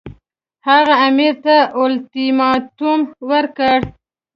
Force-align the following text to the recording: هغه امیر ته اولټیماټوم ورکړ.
هغه 0.67 0.95
امیر 1.07 1.33
ته 1.45 1.55
اولټیماټوم 1.79 2.99
ورکړ. 3.29 3.79